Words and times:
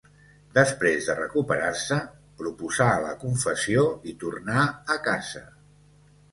Després 0.53 1.09
de 1.09 1.15
recuperar-se, 1.19 1.99
posposà 2.41 2.89
la 3.05 3.13
confessió 3.27 3.87
i 4.13 4.17
tornà 4.27 4.67
a 4.99 5.01
casa. 5.13 5.47